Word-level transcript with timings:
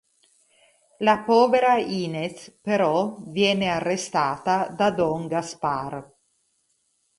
La 1.01 1.19
povera 1.21 1.77
Inez, 1.77 2.57
però, 2.59 3.15
viene 3.19 3.67
arrestata 3.69 4.67
da 4.75 4.89
don 4.89 5.27
Gaspar. 5.27 6.11